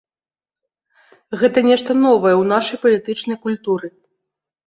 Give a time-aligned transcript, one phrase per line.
[1.41, 3.87] Гэта нешта новае ў нашай палітычнай культуры.